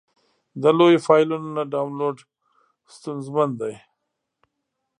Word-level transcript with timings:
د 0.61 0.63
لویو 0.77 1.03
فایلونو 1.07 1.49
نه 1.57 1.63
ډاونلوډ 1.73 2.17
ستونزمن 2.95 3.49
دی. 3.61 3.73